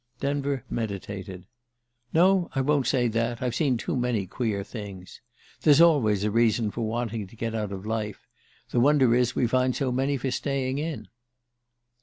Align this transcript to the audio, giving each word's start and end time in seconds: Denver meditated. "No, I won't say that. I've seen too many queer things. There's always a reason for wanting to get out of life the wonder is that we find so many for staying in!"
Denver 0.19 0.65
meditated. 0.67 1.45
"No, 2.11 2.49
I 2.55 2.61
won't 2.61 2.87
say 2.87 3.07
that. 3.09 3.39
I've 3.39 3.53
seen 3.53 3.77
too 3.77 3.95
many 3.95 4.25
queer 4.25 4.63
things. 4.63 5.21
There's 5.61 5.79
always 5.79 6.23
a 6.23 6.31
reason 6.31 6.71
for 6.71 6.81
wanting 6.81 7.27
to 7.27 7.35
get 7.35 7.53
out 7.53 7.71
of 7.71 7.85
life 7.85 8.25
the 8.71 8.79
wonder 8.79 9.13
is 9.13 9.27
that 9.27 9.35
we 9.35 9.45
find 9.45 9.75
so 9.75 9.91
many 9.91 10.17
for 10.17 10.31
staying 10.31 10.79
in!" 10.79 11.07